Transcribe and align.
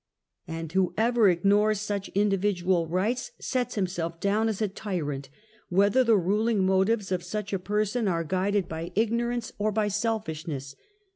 And 0.47 0.71
whoever 0.71 1.29
ignores 1.29 1.79
such 1.79 2.09
individual 2.15 2.87
rights 2.87 3.29
sets 3.39 3.75
himself 3.75 4.19
down 4.19 4.49
as 4.49 4.59
a 4.59 4.67
tyrant, 4.67 5.29
whether 5.69 6.03
the 6.03 6.17
ruling 6.17 6.65
mo 6.65 6.83
tives 6.83 7.11
of 7.11 7.21
such 7.23 7.53
a 7.53 7.59
person 7.59 8.07
are 8.07 8.23
guided 8.23 8.67
by 8.67 8.91
ignorance 8.95 9.53
or 9.59 9.71
by 9.71 9.85
52 9.85 9.85
UNMASKED. 9.85 10.05
•selfishness. 10.07 10.75